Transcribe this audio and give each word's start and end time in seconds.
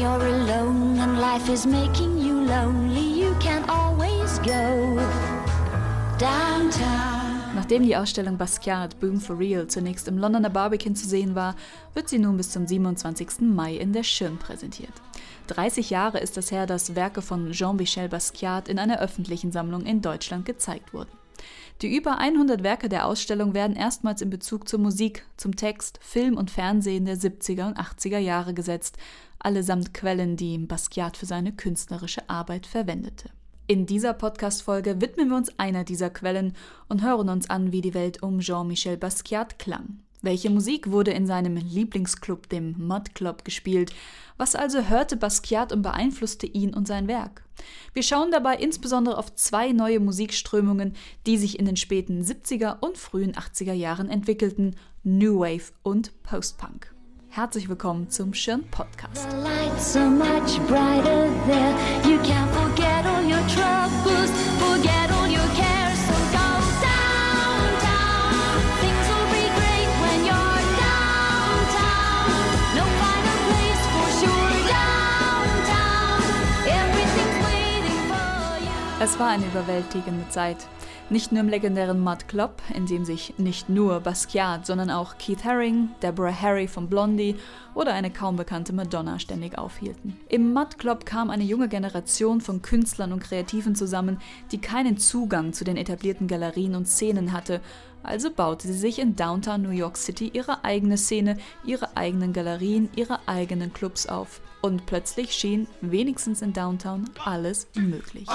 you're 0.00 0.26
alone 0.26 0.98
and 0.98 1.20
life 1.20 1.50
is 1.50 1.66
making 1.66 2.16
you 2.16 2.46
lonely, 2.46 3.20
you 3.20 3.34
can 3.38 3.68
always 3.68 4.38
go 4.38 4.96
downtown. 6.18 7.54
Nachdem 7.54 7.82
die 7.82 7.96
Ausstellung 7.96 8.38
Basquiat 8.38 8.98
Boom 8.98 9.20
for 9.20 9.38
Real 9.38 9.66
zunächst 9.66 10.08
im 10.08 10.16
Londoner 10.16 10.48
Barbican 10.48 10.96
zu 10.96 11.06
sehen 11.06 11.34
war, 11.34 11.54
wird 11.92 12.08
sie 12.08 12.18
nun 12.18 12.38
bis 12.38 12.50
zum 12.50 12.66
27. 12.66 13.40
Mai 13.40 13.76
in 13.76 13.92
der 13.92 14.02
Schirn 14.02 14.38
präsentiert. 14.38 14.94
30 15.48 15.90
Jahre 15.90 16.20
ist 16.20 16.38
es 16.38 16.50
her, 16.50 16.64
dass 16.64 16.94
Werke 16.94 17.20
von 17.20 17.50
Jean-Michel 17.52 18.08
Basquiat 18.08 18.68
in 18.68 18.78
einer 18.78 19.00
öffentlichen 19.00 19.52
Sammlung 19.52 19.84
in 19.84 20.00
Deutschland 20.00 20.46
gezeigt 20.46 20.94
wurden. 20.94 21.10
Die 21.82 21.96
über 21.96 22.18
100 22.18 22.62
Werke 22.62 22.90
der 22.90 23.06
Ausstellung 23.06 23.54
werden 23.54 23.74
erstmals 23.74 24.20
in 24.20 24.28
Bezug 24.28 24.68
zur 24.68 24.78
Musik, 24.78 25.24
zum 25.38 25.56
Text, 25.56 25.98
Film 26.02 26.36
und 26.36 26.50
Fernsehen 26.50 27.06
der 27.06 27.16
70er 27.16 27.68
und 27.68 27.78
80er 27.78 28.18
Jahre 28.18 28.52
gesetzt, 28.52 28.98
allesamt 29.38 29.94
Quellen, 29.94 30.36
die 30.36 30.58
Basquiat 30.58 31.16
für 31.16 31.24
seine 31.24 31.52
künstlerische 31.52 32.28
Arbeit 32.28 32.66
verwendete. 32.66 33.30
In 33.66 33.86
dieser 33.86 34.12
Podcast-Folge 34.12 35.00
widmen 35.00 35.30
wir 35.30 35.36
uns 35.36 35.58
einer 35.58 35.84
dieser 35.84 36.10
Quellen 36.10 36.54
und 36.88 37.02
hören 37.02 37.30
uns 37.30 37.48
an, 37.48 37.72
wie 37.72 37.80
die 37.80 37.94
Welt 37.94 38.22
um 38.22 38.40
Jean-Michel 38.40 38.98
Basquiat 38.98 39.58
klang. 39.58 40.00
Welche 40.22 40.50
Musik 40.50 40.90
wurde 40.90 41.12
in 41.12 41.26
seinem 41.26 41.56
Lieblingsclub, 41.56 42.48
dem 42.50 42.74
Mud 42.76 43.14
Club, 43.14 43.44
gespielt? 43.44 43.92
Was 44.36 44.54
also 44.54 44.82
hörte 44.82 45.16
Basquiat 45.16 45.72
und 45.72 45.82
beeinflusste 45.82 46.46
ihn 46.46 46.74
und 46.74 46.86
sein 46.86 47.08
Werk? 47.08 47.42
Wir 47.94 48.02
schauen 48.02 48.30
dabei 48.30 48.56
insbesondere 48.56 49.16
auf 49.16 49.34
zwei 49.34 49.72
neue 49.72 50.00
Musikströmungen, 50.00 50.94
die 51.26 51.38
sich 51.38 51.58
in 51.58 51.64
den 51.64 51.76
späten 51.76 52.22
70er 52.22 52.80
und 52.80 52.98
frühen 52.98 53.32
80er 53.32 53.72
Jahren 53.72 54.10
entwickelten: 54.10 54.76
New 55.04 55.40
Wave 55.40 55.72
und 55.82 56.22
Post-Punk. 56.22 56.94
Herzlich 57.28 57.68
willkommen 57.68 58.10
zum 58.10 58.34
Schirn 58.34 58.64
Podcast. 58.70 59.28
Es 79.02 79.18
war 79.18 79.28
eine 79.28 79.46
überwältigende 79.46 80.28
Zeit. 80.28 80.58
Nicht 81.08 81.32
nur 81.32 81.40
im 81.40 81.48
legendären 81.48 82.04
Mud 82.04 82.28
Club, 82.28 82.60
in 82.74 82.84
dem 82.84 83.06
sich 83.06 83.32
nicht 83.38 83.70
nur 83.70 83.98
Basquiat, 84.00 84.66
sondern 84.66 84.90
auch 84.90 85.16
Keith 85.16 85.42
Haring, 85.42 85.88
Deborah 86.02 86.38
Harry 86.38 86.68
von 86.68 86.86
Blondie 86.86 87.34
oder 87.74 87.94
eine 87.94 88.10
kaum 88.10 88.36
bekannte 88.36 88.74
Madonna 88.74 89.18
ständig 89.18 89.56
aufhielten. 89.56 90.20
Im 90.28 90.52
Mud 90.52 90.78
Club 90.78 91.06
kam 91.06 91.30
eine 91.30 91.44
junge 91.44 91.68
Generation 91.68 92.42
von 92.42 92.60
Künstlern 92.60 93.14
und 93.14 93.22
Kreativen 93.22 93.74
zusammen, 93.74 94.18
die 94.52 94.60
keinen 94.60 94.98
Zugang 94.98 95.54
zu 95.54 95.64
den 95.64 95.78
etablierten 95.78 96.26
Galerien 96.26 96.74
und 96.74 96.86
Szenen 96.86 97.32
hatte, 97.32 97.62
also 98.02 98.30
baute 98.30 98.68
sie 98.68 98.78
sich 98.78 98.98
in 98.98 99.16
Downtown 99.16 99.62
New 99.62 99.70
York 99.70 99.96
City 99.96 100.30
ihre 100.34 100.62
eigene 100.62 100.98
Szene, 100.98 101.38
ihre 101.64 101.96
eigenen 101.96 102.34
Galerien, 102.34 102.90
ihre 102.96 103.26
eigenen 103.26 103.72
Clubs 103.72 104.06
auf. 104.06 104.42
Und 104.62 104.84
plötzlich 104.86 105.32
schien, 105.32 105.66
wenigstens 105.80 106.42
in 106.42 106.52
Downtown, 106.52 107.08
alles 107.24 107.66
möglich. 107.74 108.26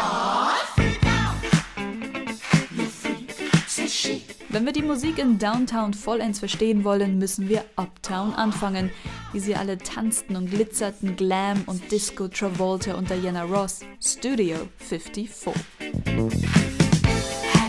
Wenn 4.50 4.66
wir 4.66 4.72
die 4.72 4.82
Musik 4.82 5.20
in 5.20 5.38
Downtown 5.38 5.94
vollends 5.94 6.40
verstehen 6.40 6.84
wollen, 6.84 7.20
müssen 7.20 7.50
wir 7.50 7.66
Uptown 7.76 8.34
anfangen, 8.34 8.90
wie 9.34 9.40
sie 9.42 9.56
alle 9.56 9.78
tanzten 9.78 10.36
und 10.38 10.50
glitzerten, 10.50 11.16
Glam 11.17 11.64
und 11.66 11.92
Disco 11.92 12.28
Travolta 12.30 12.94
und 12.95 13.10
Diana 13.10 13.44
Ross, 13.44 13.82
Studio 14.02 14.56
54. 14.78 15.30
Have 15.36 15.54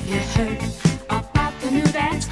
you 0.09 0.21
heard 0.35 0.63
about 1.09 1.53
the 1.61 1.71
new 1.73 1.93
dance 1.93 2.29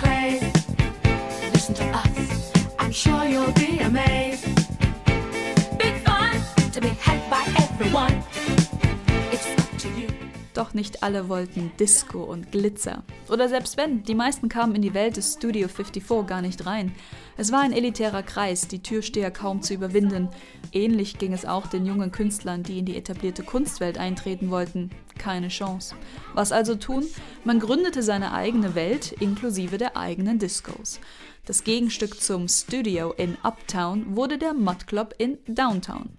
Doch 10.55 10.73
nicht 10.73 11.03
alle 11.03 11.29
wollten 11.29 11.73
Disco 11.81 12.23
und 12.23 12.53
Glitzer. 12.53 13.03
Oder 13.29 13.49
selbst 13.49 13.77
wenn, 13.77 14.05
die 14.05 14.15
meisten 14.15 14.49
kamen 14.49 14.77
in 14.77 14.83
die 14.83 14.95
Welt 14.95 15.17
des 15.17 15.35
Studio 15.35 15.67
54 15.67 16.27
gar 16.29 16.41
nicht 16.41 16.65
rein. 16.65 16.95
Es 17.37 17.51
war 17.51 17.63
ein 17.63 17.73
elitärer 17.73 18.23
Kreis, 18.23 18.69
die 18.69 18.81
Türsteher 18.81 19.33
kaum 19.33 19.63
zu 19.63 19.75
überwinden. 19.75 20.29
Ähnlich 20.73 21.19
ging 21.19 21.33
es 21.33 21.45
auch 21.45 21.67
den 21.67 21.85
jungen 21.85 22.13
Künstlern, 22.13 22.63
die 22.63 22.79
in 22.79 22.85
die 22.85 22.97
etablierte 22.97 23.43
Kunstwelt 23.43 23.99
eintreten 23.99 24.51
wollten. 24.51 24.91
Keine 25.19 25.49
Chance. 25.49 25.97
Was 26.35 26.53
also 26.53 26.77
tun? 26.77 27.05
Man 27.43 27.59
gründete 27.59 28.05
seine 28.05 28.33
eigene 28.33 28.77
Welt 28.77 29.11
inklusive 29.19 29.79
der 29.79 29.97
eigenen 29.97 30.39
Discos. 30.39 31.01
Das 31.47 31.65
Gegenstück 31.65 32.21
zum 32.21 32.47
Studio 32.47 33.13
in 33.13 33.37
Uptown 33.43 34.17
wurde 34.17 34.39
der 34.39 34.55
Mud 34.55 34.87
Club 34.87 35.15
in 35.19 35.39
Downtown. 35.49 36.11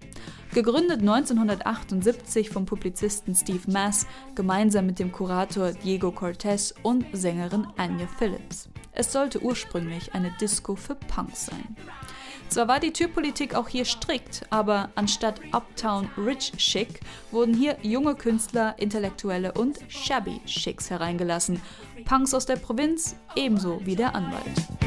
Gegründet 0.56 1.00
1978 1.00 2.48
vom 2.48 2.64
Publizisten 2.64 3.34
Steve 3.34 3.70
Mass 3.70 4.06
gemeinsam 4.34 4.86
mit 4.86 4.98
dem 4.98 5.12
Kurator 5.12 5.72
Diego 5.72 6.10
Cortez 6.10 6.72
und 6.82 7.04
Sängerin 7.12 7.66
Anya 7.76 8.06
Phillips. 8.06 8.70
Es 8.92 9.12
sollte 9.12 9.42
ursprünglich 9.42 10.14
eine 10.14 10.32
Disco 10.40 10.74
für 10.74 10.94
Punks 10.94 11.44
sein. 11.44 11.76
Zwar 12.48 12.68
war 12.68 12.80
die 12.80 12.94
Türpolitik 12.94 13.54
auch 13.54 13.68
hier 13.68 13.84
strikt, 13.84 14.46
aber 14.48 14.88
anstatt 14.94 15.42
Uptown 15.52 16.08
Rich 16.16 16.52
Chic 16.56 17.00
wurden 17.30 17.52
hier 17.52 17.76
junge 17.82 18.14
Künstler, 18.14 18.78
Intellektuelle 18.78 19.52
und 19.52 19.80
Shabby 19.88 20.40
Chicks 20.46 20.88
hereingelassen. 20.88 21.60
Punks 22.06 22.32
aus 22.32 22.46
der 22.46 22.56
Provinz 22.56 23.14
ebenso 23.34 23.82
wie 23.84 23.94
der 23.94 24.14
Anwalt. 24.14 24.85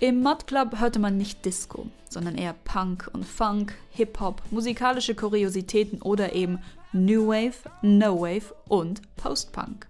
Im 0.00 0.22
Mud 0.22 0.46
Club 0.46 0.78
hörte 0.78 0.98
man 0.98 1.16
nicht 1.16 1.44
Disco, 1.44 1.86
sondern 2.08 2.36
eher 2.36 2.54
Punk 2.64 3.10
und 3.12 3.24
Funk, 3.24 3.74
Hip-Hop, 3.90 4.42
musikalische 4.50 5.14
Kuriositäten 5.14 6.02
oder 6.02 6.34
eben 6.34 6.58
New 6.92 7.28
Wave, 7.28 7.70
No 7.82 8.18
Wave 8.20 8.54
und 8.66 9.02
Post-Punk. 9.16 9.86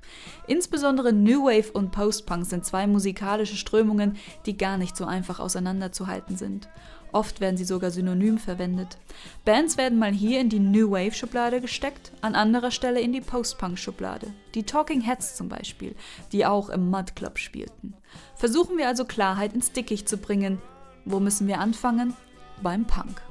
Insbesondere 0.48 1.12
New 1.12 1.44
Wave 1.44 1.70
und 1.72 1.92
Post-Punk 1.92 2.44
sind 2.44 2.64
zwei 2.64 2.88
musikalische 2.88 3.56
Strömungen, 3.56 4.16
die 4.47 4.56
gar 4.56 4.78
nicht 4.78 4.97
so 4.97 5.04
einfach 5.04 5.38
auseinanderzuhalten 5.38 6.36
sind. 6.36 6.69
Oft 7.12 7.41
werden 7.41 7.56
sie 7.56 7.64
sogar 7.64 7.91
synonym 7.91 8.38
verwendet. 8.38 8.98
Bands 9.44 9.78
werden 9.78 9.98
mal 9.98 10.12
hier 10.12 10.41
in 10.41 10.48
die 10.48 10.59
New 10.59 10.91
Wave-Schublade 10.91 11.60
gesteckt, 11.60 12.12
an 12.20 12.34
anderer 12.34 12.70
Stelle 12.70 13.00
in 13.00 13.12
die 13.12 13.20
Post-Punk-Schublade. 13.20 14.32
Die 14.54 14.65
Talking 14.65 15.00
Heads 15.00 15.36
zum 15.36 15.48
Beispiel, 15.48 15.94
die 16.32 16.44
auch 16.44 16.69
im 16.69 16.91
Mud 16.91 17.15
Club 17.15 17.38
spielten. 17.38 17.94
Versuchen 18.34 18.76
wir 18.76 18.88
also 18.88 19.04
Klarheit 19.04 19.54
ins 19.54 19.72
Dickicht 19.72 20.09
zu 20.09 20.19
bringen. 20.19 20.60
Wo 21.04 21.20
müssen 21.20 21.47
wir 21.47 21.60
anfangen? 21.60 22.15
Beim 22.60 22.84
Punk. 22.84 23.22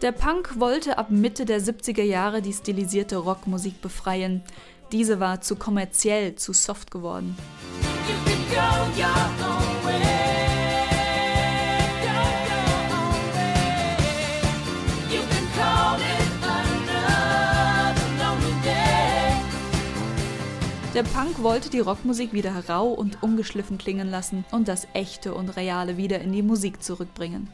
Der 0.00 0.12
Punk 0.12 0.60
wollte 0.60 0.96
ab 0.96 1.10
Mitte 1.10 1.44
der 1.44 1.60
70er 1.60 2.04
Jahre 2.04 2.40
die 2.40 2.52
stilisierte 2.52 3.16
Rockmusik 3.16 3.82
befreien. 3.82 4.42
Diese 4.92 5.18
war 5.18 5.40
zu 5.40 5.56
kommerziell, 5.56 6.36
zu 6.36 6.52
soft 6.52 6.92
geworden. 6.92 7.36
Der 20.94 21.02
Punk 21.02 21.42
wollte 21.42 21.70
die 21.70 21.80
Rockmusik 21.80 22.32
wieder 22.32 22.52
rau 22.68 22.88
und 22.88 23.20
ungeschliffen 23.20 23.78
klingen 23.78 24.08
lassen 24.08 24.44
und 24.52 24.68
das 24.68 24.86
Echte 24.94 25.34
und 25.34 25.56
Reale 25.56 25.96
wieder 25.96 26.20
in 26.20 26.30
die 26.30 26.42
Musik 26.42 26.84
zurückbringen. 26.84 27.48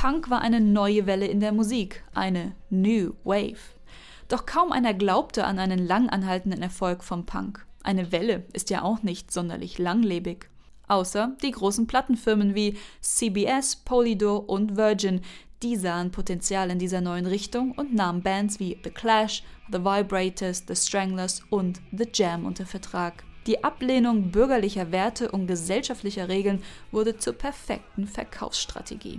Punk 0.00 0.30
war 0.30 0.40
eine 0.40 0.62
neue 0.62 1.04
Welle 1.04 1.26
in 1.26 1.40
der 1.40 1.52
Musik, 1.52 2.02
eine 2.14 2.52
New 2.70 3.12
Wave. 3.22 3.58
Doch 4.28 4.46
kaum 4.46 4.72
einer 4.72 4.94
glaubte 4.94 5.44
an 5.44 5.58
einen 5.58 5.86
lang 5.86 6.08
anhaltenden 6.08 6.62
Erfolg 6.62 7.04
vom 7.04 7.26
Punk. 7.26 7.66
Eine 7.82 8.10
Welle 8.10 8.46
ist 8.54 8.70
ja 8.70 8.80
auch 8.80 9.02
nicht 9.02 9.30
sonderlich 9.30 9.76
langlebig. 9.76 10.48
Außer 10.88 11.36
die 11.42 11.50
großen 11.50 11.86
Plattenfirmen 11.86 12.54
wie 12.54 12.78
CBS, 13.02 13.76
Polydor 13.76 14.48
und 14.48 14.78
Virgin, 14.78 15.20
die 15.62 15.76
sahen 15.76 16.12
Potenzial 16.12 16.70
in 16.70 16.78
dieser 16.78 17.02
neuen 17.02 17.26
Richtung 17.26 17.72
und 17.72 17.94
nahmen 17.94 18.22
Bands 18.22 18.58
wie 18.58 18.78
The 18.82 18.88
Clash, 18.88 19.42
The 19.70 19.84
Vibrators, 19.84 20.64
The 20.66 20.76
Stranglers 20.76 21.42
und 21.50 21.82
The 21.92 22.08
Jam 22.10 22.46
unter 22.46 22.64
Vertrag. 22.64 23.22
Die 23.50 23.64
Ablehnung 23.64 24.30
bürgerlicher 24.30 24.92
Werte 24.92 25.32
und 25.32 25.48
gesellschaftlicher 25.48 26.28
Regeln 26.28 26.62
wurde 26.92 27.16
zur 27.16 27.32
perfekten 27.32 28.06
Verkaufsstrategie. 28.06 29.18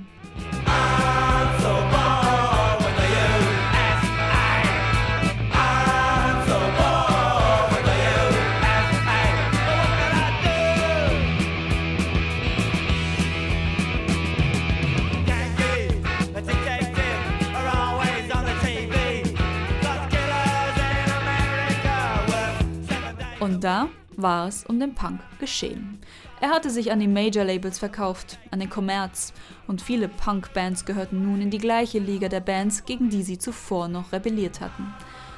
Und 23.42 23.62
da 23.62 23.90
war 24.18 24.48
es 24.48 24.66
um 24.66 24.80
den 24.80 24.96
Punk 24.96 25.22
geschehen. 25.40 26.00
Er 26.40 26.50
hatte 26.50 26.70
sich 26.70 26.92
an 26.92 27.00
die 27.00 27.08
Major-Labels 27.08 27.80
verkauft, 27.80 28.40
an 28.52 28.60
den 28.60 28.70
Kommerz, 28.70 29.34
und 29.68 29.82
viele 29.82 30.08
Punk-Bands 30.08 30.86
gehörten 30.86 31.24
nun 31.24 31.42
in 31.42 31.50
die 31.50 31.58
gleiche 31.58 32.00
Liga 32.00 32.28
der 32.30 32.40
Bands, 32.40 32.86
gegen 32.86 33.10
die 33.10 33.24
sie 33.24 33.38
zuvor 33.38 33.88
noch 33.88 34.12
rebelliert 34.12 34.62
hatten. 34.62 34.94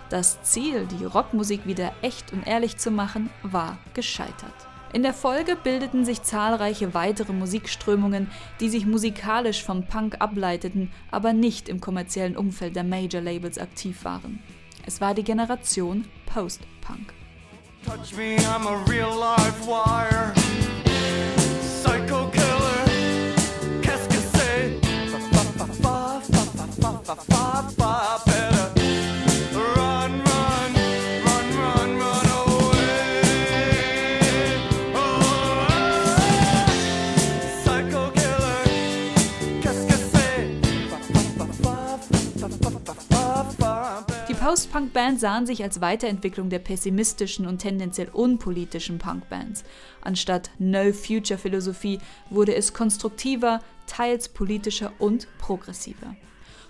Das 0.09 0.41
Ziel, 0.43 0.87
die 0.87 1.05
Rockmusik 1.05 1.65
wieder 1.65 1.93
echt 2.01 2.33
und 2.33 2.45
ehrlich 2.45 2.77
zu 2.77 2.91
machen, 2.91 3.29
war 3.41 3.77
gescheitert. 3.93 4.53
In 4.93 5.01
der 5.01 5.13
Folge 5.13 5.55
bildeten 5.55 6.05
sich 6.05 6.21
zahlreiche 6.21 6.93
weitere 6.93 7.33
Musikströmungen, 7.33 8.29
die 8.59 8.69
sich 8.69 8.85
musikalisch 8.85 9.63
vom 9.63 9.87
Punk 9.87 10.17
ableiteten, 10.19 10.91
aber 11.09 11.33
nicht 11.33 11.67
im 11.67 11.81
kommerziellen 11.81 12.37
Umfeld 12.37 12.75
der 12.75 12.83
Major-Labels 12.83 13.57
aktiv 13.57 14.05
waren. 14.05 14.39
Es 14.85 15.01
war 15.01 15.15
die 15.15 15.23
Generation 15.23 16.05
Post-Punk. 16.27 17.13
Touch 17.83 18.13
me, 18.15 18.37
I'm 18.37 18.65
a 18.65 18.77
real 18.87 19.13
live 19.13 19.67
wire. 19.67 20.33
Psycho 21.61 22.29
killer. 22.29 22.85
Qu'est-ce 23.81 24.07
que 24.07 24.21
c'est? 24.33 24.79
Better 25.31 25.67
run, 29.75 30.11
run, 30.23 30.73
run, 31.25 31.47
run, 31.59 31.89
run 31.99 32.27
away. 32.39 32.95
Oh, 34.95 35.01
psycho 37.63 38.03
killer. 38.11 38.63
Qu'est-ce 39.61 39.83
que 39.87 39.97
c'est? 40.13 40.47
Post-Punk-Bands 44.43 45.21
sahen 45.21 45.45
sich 45.45 45.63
als 45.63 45.79
Weiterentwicklung 45.79 46.49
der 46.49 46.59
pessimistischen 46.59 47.47
und 47.47 47.59
tendenziell 47.59 48.09
unpolitischen 48.09 48.97
Punk-Bands. 48.99 49.63
Anstatt 50.01 50.49
No-Future-Philosophie 50.59 51.99
wurde 52.29 52.53
es 52.53 52.73
konstruktiver, 52.73 53.61
teils 53.87 54.27
politischer 54.27 54.91
und 54.99 55.29
progressiver. 55.37 56.17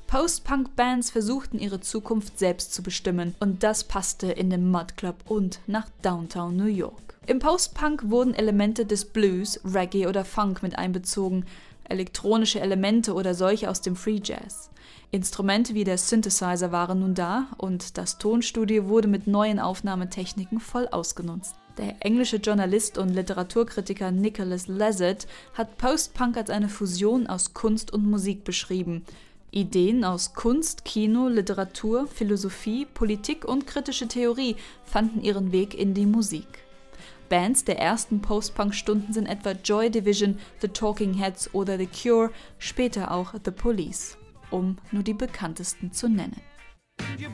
Post-Punk-Bands 0.06 1.10
versuchten 1.10 1.58
ihre 1.58 1.82
Zukunft 1.82 2.38
selbst 2.38 2.76
zu 2.76 2.84
bestimmen 2.84 3.34
und 3.40 3.64
das 3.64 3.84
passte 3.86 4.28
in 4.28 4.52
den 4.52 4.70
Mud 4.70 4.96
Club 4.96 5.16
und 5.26 5.60
nach 5.66 5.88
Downtown 6.04 6.56
New 6.56 6.66
York. 6.66 7.13
Im 7.26 7.40
Post-Punk 7.40 8.10
wurden 8.10 8.34
Elemente 8.34 8.86
des 8.86 9.06
Blues, 9.06 9.58
Reggae 9.64 10.08
oder 10.08 10.26
Funk 10.26 10.62
mit 10.62 10.78
einbezogen, 10.78 11.46
elektronische 11.88 12.60
Elemente 12.60 13.14
oder 13.14 13.34
solche 13.34 13.70
aus 13.70 13.80
dem 13.80 13.96
Free 13.96 14.20
Jazz. 14.22 14.70
Instrumente 15.10 15.74
wie 15.74 15.86
der 15.86 15.98
Synthesizer 15.98 16.74
waren 16.74 17.00
nun 17.00 17.16
da 17.16 17.48
und 17.58 17.98
das 17.98 18.18
Tonstudio 18.18 18.90
wurde 18.90 19.08
mit 19.08 19.26
neuen 19.26 19.60
Aufnahmetechniken 19.60 20.60
voll 20.60 20.90
ausgenutzt. 20.90 21.56
Der 21.78 21.96
englische 22.02 22.38
Journalist 22.38 22.98
und 22.98 23.10
Literaturkritiker 23.10 24.12
Nicholas 24.12 24.68
Lazard 24.68 25.26
hat 25.54 25.78
Post-Punk 25.78 26.36
als 26.36 26.50
eine 26.50 26.68
Fusion 26.68 27.28
aus 27.28 27.54
Kunst 27.54 27.94
und 27.94 28.06
Musik 28.06 28.44
beschrieben. 28.44 29.06
Ideen 29.50 30.04
aus 30.04 30.34
Kunst, 30.34 30.84
Kino, 30.84 31.30
Literatur, 31.30 32.06
Philosophie, 32.08 32.86
Politik 32.86 33.46
und 33.46 33.66
kritische 33.66 34.10
Theorie 34.10 34.58
fanden 34.84 35.22
ihren 35.22 35.54
Weg 35.54 35.74
in 35.74 35.94
die 35.94 36.06
Musik. 36.06 36.48
Bands 37.34 37.66
der 37.66 37.80
ersten 37.80 38.22
Post-Punk-Stunden 38.22 39.12
sind 39.12 39.26
etwa 39.26 39.54
Joy 39.54 39.90
Division, 39.90 40.38
The 40.62 40.68
Talking 40.68 41.16
Heads 41.16 41.52
oder 41.56 41.80
The 41.80 41.88
Cure, 41.88 42.30
später 42.60 43.10
auch 43.10 43.34
The 43.44 43.50
Police, 43.50 44.20
um 44.52 44.78
nur 44.92 45.02
die 45.02 45.16
bekanntesten 45.16 45.92
zu 45.92 46.10
nennen. 46.10 46.40
Your 47.20 47.32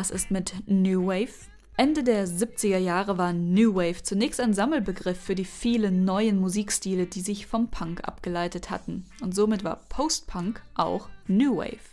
was 0.00 0.10
ist 0.10 0.30
mit 0.30 0.54
New 0.66 1.08
Wave? 1.08 1.50
Ende 1.76 2.02
der 2.02 2.26
70er 2.26 2.78
Jahre 2.78 3.18
war 3.18 3.34
New 3.34 3.74
Wave 3.74 4.02
zunächst 4.02 4.40
ein 4.40 4.54
Sammelbegriff 4.54 5.20
für 5.20 5.34
die 5.34 5.44
vielen 5.44 6.06
neuen 6.06 6.40
Musikstile, 6.40 7.04
die 7.04 7.20
sich 7.20 7.46
vom 7.46 7.68
Punk 7.68 8.00
abgeleitet 8.08 8.70
hatten. 8.70 9.04
Und 9.20 9.34
somit 9.34 9.62
war 9.62 9.76
Post-Punk 9.90 10.62
auch 10.74 11.10
New 11.26 11.58
Wave. 11.58 11.84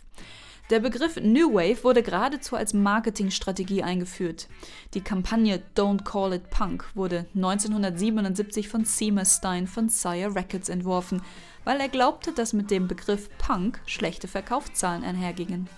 Der 0.70 0.80
Begriff 0.80 1.16
New 1.16 1.52
Wave 1.52 1.84
wurde 1.84 2.02
geradezu 2.02 2.56
als 2.56 2.72
Marketingstrategie 2.72 3.82
eingeführt. 3.82 4.48
Die 4.94 5.02
Kampagne 5.02 5.62
Don't 5.76 6.04
Call 6.04 6.32
It 6.32 6.48
Punk 6.48 6.86
wurde 6.94 7.26
1977 7.34 8.70
von 8.70 8.86
Seymour 8.86 9.26
Stein 9.26 9.66
von 9.66 9.90
Sire 9.90 10.34
Records 10.34 10.70
entworfen, 10.70 11.20
weil 11.64 11.78
er 11.78 11.90
glaubte, 11.90 12.32
dass 12.32 12.54
mit 12.54 12.70
dem 12.70 12.88
Begriff 12.88 13.28
Punk 13.36 13.82
schlechte 13.84 14.28
Verkaufszahlen 14.28 15.04
einhergingen. 15.04 15.68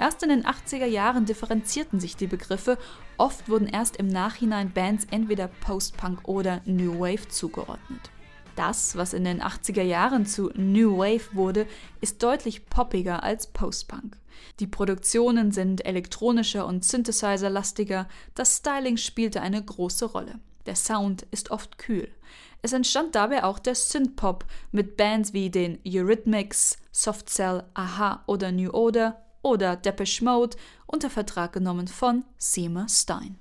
Erst 0.00 0.22
in 0.22 0.30
den 0.30 0.46
80er 0.46 0.86
Jahren 0.86 1.26
differenzierten 1.26 2.00
sich 2.00 2.16
die 2.16 2.26
Begriffe, 2.26 2.78
oft 3.18 3.50
wurden 3.50 3.66
erst 3.66 3.98
im 3.98 4.08
Nachhinein 4.08 4.72
Bands 4.72 5.06
entweder 5.10 5.46
Post-Punk 5.46 6.26
oder 6.26 6.62
New 6.64 7.00
Wave 7.00 7.28
zugeordnet. 7.28 8.10
Das, 8.56 8.96
was 8.96 9.12
in 9.12 9.24
den 9.24 9.42
80er 9.42 9.82
Jahren 9.82 10.24
zu 10.24 10.52
New 10.54 10.96
Wave 10.96 11.34
wurde, 11.34 11.66
ist 12.00 12.22
deutlich 12.22 12.64
poppiger 12.64 13.22
als 13.22 13.48
Post-Punk. 13.48 14.16
Die 14.58 14.66
Produktionen 14.66 15.52
sind 15.52 15.84
elektronischer 15.84 16.64
und 16.64 16.82
Synthesizer-lastiger, 16.82 18.08
das 18.34 18.56
Styling 18.56 18.96
spielte 18.96 19.42
eine 19.42 19.62
große 19.62 20.06
Rolle. 20.06 20.40
Der 20.64 20.76
Sound 20.76 21.26
ist 21.30 21.50
oft 21.50 21.76
kühl. 21.76 22.08
Es 22.62 22.72
entstand 22.72 23.14
dabei 23.14 23.44
auch 23.44 23.58
der 23.58 23.74
Synthpop 23.74 24.46
mit 24.72 24.96
Bands 24.96 25.34
wie 25.34 25.50
den 25.50 25.78
Eurythmics, 25.86 26.78
Soft 26.90 27.28
Cell, 27.28 27.64
Aha 27.74 28.24
oder 28.26 28.50
New 28.50 28.70
Order 28.70 29.22
oder 29.42 29.76
Depeche 29.76 30.24
Mode 30.24 30.56
unter 30.86 31.10
Vertrag 31.10 31.52
genommen 31.52 31.88
von 31.88 32.24
Seymour 32.38 32.88
Stein. 32.88 33.38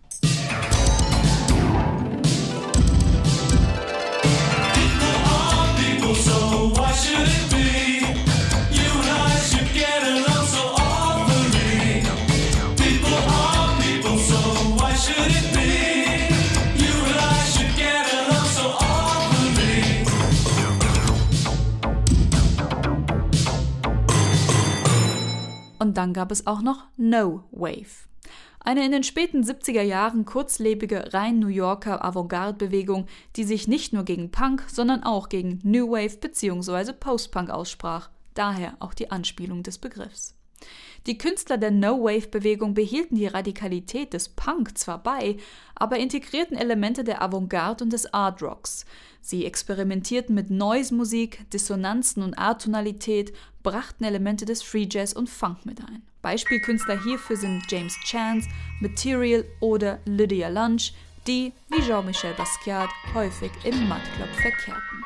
Dann 25.99 26.13
gab 26.13 26.31
es 26.31 26.47
auch 26.47 26.61
noch 26.61 26.85
No 26.95 27.43
Wave. 27.51 28.07
Eine 28.61 28.85
in 28.85 28.93
den 28.93 29.03
späten 29.03 29.43
70er 29.43 29.81
Jahren 29.81 30.23
kurzlebige, 30.23 31.13
rein 31.13 31.39
New 31.39 31.49
Yorker 31.49 32.05
Avantgarde-Bewegung, 32.05 33.05
die 33.35 33.43
sich 33.43 33.67
nicht 33.67 33.91
nur 33.91 34.03
gegen 34.03 34.31
Punk, 34.31 34.63
sondern 34.69 35.03
auch 35.03 35.27
gegen 35.27 35.59
New 35.63 35.91
Wave 35.91 36.15
bzw. 36.21 36.93
Post-Punk 36.93 37.49
aussprach. 37.49 38.11
Daher 38.33 38.77
auch 38.79 38.93
die 38.93 39.11
Anspielung 39.11 39.61
des 39.61 39.77
Begriffs. 39.77 40.38
Die 41.05 41.17
Künstler 41.17 41.57
der 41.57 41.71
No-Wave-Bewegung 41.71 42.73
behielten 42.73 43.15
die 43.15 43.27
Radikalität 43.27 44.13
des 44.13 44.29
Punk 44.29 44.77
zwar 44.77 45.01
bei, 45.01 45.37
aber 45.75 45.97
integrierten 45.97 46.57
Elemente 46.57 47.03
der 47.03 47.21
Avantgarde 47.21 47.83
und 47.83 47.93
des 47.93 48.13
Art 48.13 48.43
Rocks. 48.43 48.85
Sie 49.21 49.45
experimentierten 49.45 50.35
mit 50.35 50.49
Noise-Musik, 50.49 51.49
Dissonanzen 51.51 52.21
und 52.21 52.37
Atonalität, 52.37 53.33
brachten 53.63 54.03
Elemente 54.03 54.45
des 54.45 54.61
Free 54.61 54.87
Jazz 54.89 55.13
und 55.13 55.29
Funk 55.29 55.65
mit 55.65 55.79
ein. 55.79 56.03
Beispielkünstler 56.21 57.01
hierfür 57.03 57.37
sind 57.37 57.63
James 57.69 57.95
Chance, 58.03 58.49
Material 58.81 59.45
oder 59.61 59.99
Lydia 60.05 60.49
Lunch, 60.49 60.93
die, 61.27 61.53
wie 61.69 61.81
Jean-Michel 61.81 62.33
Basquiat, 62.35 62.89
häufig 63.13 63.51
im 63.63 63.87
Mud 63.87 64.01
Club 64.15 64.29
verkehrten. 64.41 65.05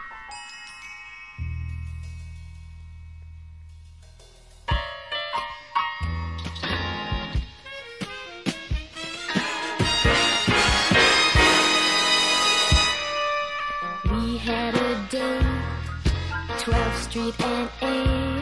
12th 16.63 16.96
Street 17.10 17.36
and 17.43 17.70
A. 17.82 18.41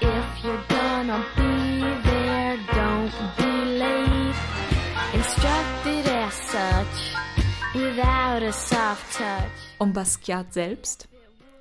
If 0.00 0.44
you're 0.44 0.64
gonna 0.70 1.22
be 1.36 1.80
there, 2.08 2.56
don't 2.72 3.12
be 3.36 3.52
late. 3.76 4.34
Instructed 5.12 6.06
as 6.08 6.32
such, 6.32 7.14
without 7.74 8.42
a 8.42 8.50
soft 8.50 9.18
touch. 9.18 9.50
Um 9.78 9.92
Basquiat 9.92 10.54
selbst? 10.54 11.06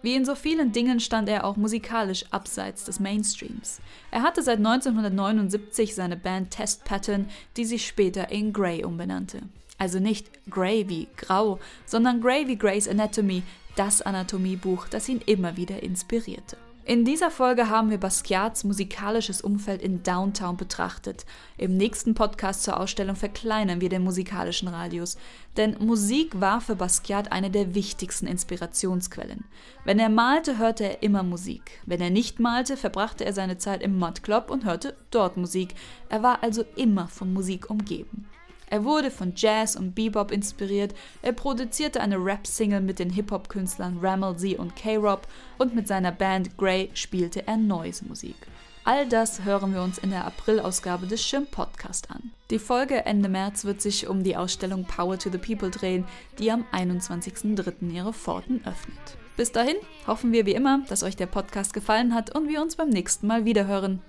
Wie 0.02 0.16
in 0.16 0.24
so 0.24 0.36
vielen 0.36 0.72
Dingen 0.72 1.02
stand 1.02 1.28
er 1.28 1.44
auch 1.44 1.58
musikalisch 1.58 2.24
abseits 2.32 2.86
des 2.86 3.02
Mainstreams. 3.02 3.82
Er 4.10 4.22
hatte 4.22 4.44
seit 4.44 4.60
1979 4.60 5.96
seine 5.96 6.16
Band 6.16 6.52
Test 6.52 6.86
Pattern, 6.86 7.28
die 7.58 7.66
sich 7.66 7.86
später 7.86 8.32
in 8.32 8.54
Grey 8.54 8.86
umbenannte. 8.86 9.42
Also 9.78 10.00
nicht 10.00 10.30
Grey 10.50 10.88
wie 10.88 11.10
grau, 11.18 11.60
sondern 11.86 12.22
Grey 12.22 12.48
wie 12.48 12.58
Grey's 12.58 12.88
Anatomy, 12.88 13.44
das 13.78 14.02
Anatomiebuch, 14.02 14.88
das 14.88 15.08
ihn 15.08 15.22
immer 15.26 15.56
wieder 15.56 15.84
inspirierte. 15.84 16.58
In 16.88 17.04
dieser 17.04 17.32
Folge 17.32 17.70
haben 17.70 17.90
wir 17.90 17.98
Basquiats 17.98 18.64
musikalisches 18.64 19.42
Umfeld 19.42 19.82
in 19.82 20.04
Downtown 20.04 20.56
betrachtet. 20.56 21.26
Im 21.58 21.76
nächsten 21.76 22.14
Podcast 22.14 22.64
zur 22.64 22.80
Ausstellung 22.80 23.18
verkleinern 23.18 23.82
wir 23.82 23.90
den 23.90 24.04
musikalischen 24.04 24.70
Radius, 24.70 25.18
denn 25.58 25.76
Musik 25.80 26.40
war 26.40 26.62
für 26.62 26.78
Basquiat 26.78 27.34
eine 27.34 27.52
der 27.52 27.76
wichtigsten 27.76 28.26
Inspirationsquellen. 28.26 29.44
Wenn 29.84 30.00
er 30.00 30.08
malte, 30.08 30.60
hörte 30.60 30.86
er 30.86 31.04
immer 31.04 31.24
Musik. 31.24 31.82
Wenn 31.86 32.00
er 32.00 32.10
nicht 32.10 32.40
malte, 32.40 32.78
verbrachte 32.78 33.26
er 33.26 33.34
seine 33.34 33.58
Zeit 33.58 33.84
im 33.84 34.00
Mud 34.00 34.24
Club 34.24 34.50
und 34.50 34.64
hörte 34.64 34.96
dort 35.12 35.36
Musik. 35.36 35.76
Er 36.08 36.24
war 36.24 36.42
also 36.42 36.64
immer 36.78 37.10
von 37.10 37.34
Musik 37.34 37.70
umgeben. 37.70 38.30
Er 38.70 38.84
wurde 38.84 39.12
von 39.12 39.34
Jazz 39.36 39.76
und 39.76 39.96
Bebop 39.96 40.32
inspiriert, 40.32 40.94
er 41.22 41.32
produzierte 41.32 42.02
eine 42.02 42.18
Rap-Single 42.18 42.82
mit 42.82 43.00
den 43.00 43.10
Hip-Hop-Künstlern 43.10 44.00
Rammel 44.02 44.36
und 44.58 44.76
K-Rob 44.76 45.28
und 45.58 45.74
mit 45.74 45.88
seiner 45.88 46.12
Band 46.12 46.58
Grey 46.58 46.90
spielte 46.94 47.48
er 47.48 47.58
Noise-Musik. 47.58 48.36
All 48.84 49.06
das 49.06 49.44
hören 49.44 49.74
wir 49.74 49.82
uns 49.82 49.98
in 49.98 50.12
der 50.12 50.26
April-Ausgabe 50.26 51.08
des 51.08 51.22
Schirm 51.22 51.46
Podcast 51.46 52.10
an. 52.10 52.32
Die 52.52 52.58
Folge 52.58 53.06
Ende 53.06 53.28
März 53.28 53.66
wird 53.66 53.82
sich 53.82 54.08
um 54.08 54.24
die 54.24 54.38
Ausstellung 54.38 54.86
Power 54.86 55.20
to 55.20 55.30
the 55.30 55.38
People 55.38 55.70
drehen, 55.70 56.06
die 56.40 56.52
am 56.52 56.64
21.03. 56.72 57.92
ihre 57.92 58.14
Pforten 58.14 58.62
öffnet. 58.66 59.18
Bis 59.36 59.52
dahin 59.52 59.76
hoffen 60.08 60.32
wir 60.32 60.46
wie 60.46 60.54
immer, 60.54 60.86
dass 60.88 61.04
euch 61.04 61.18
der 61.18 61.28
Podcast 61.28 61.74
gefallen 61.74 62.14
hat 62.16 62.34
und 62.34 62.48
wir 62.48 62.62
uns 62.62 62.78
beim 62.78 62.90
nächsten 62.90 63.28
Mal 63.28 63.44
wieder 63.44 63.68
hören. 63.68 64.02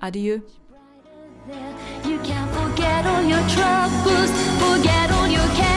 Adieu. 0.00 0.40
All 3.02 3.22
your 3.22 3.44
troubles, 3.48 4.30
forget 4.62 5.10
all 5.10 5.28
your 5.28 5.48
cares. 5.56 5.73